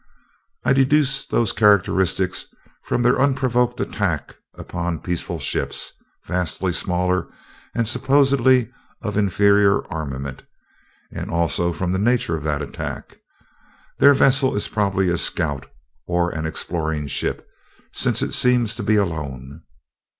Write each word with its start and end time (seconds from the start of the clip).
"I 0.65 0.73
deduce 0.73 1.27
those 1.27 1.53
characteristics 1.53 2.47
from 2.85 3.03
their 3.03 3.21
unprovoked 3.21 3.79
attack 3.79 4.35
upon 4.55 4.97
peaceful 5.01 5.37
ships, 5.37 5.93
vastly 6.25 6.71
smaller 6.71 7.31
and 7.75 7.87
supposedly 7.87 8.71
of 9.03 9.15
inferior 9.15 9.85
armament; 9.93 10.41
and 11.11 11.29
also 11.29 11.71
from 11.71 11.91
the 11.91 11.99
nature 11.99 12.35
of 12.35 12.43
that 12.45 12.63
attack. 12.63 13.19
This 13.99 14.17
vessel 14.17 14.55
is 14.55 14.67
probably 14.67 15.07
a 15.07 15.19
scout 15.19 15.67
or 16.07 16.31
an 16.31 16.47
exploring 16.47 17.05
ship, 17.05 17.47
since 17.93 18.23
it 18.23 18.33
seems 18.33 18.75
to 18.77 18.81
be 18.81 18.95
alone. 18.95 19.61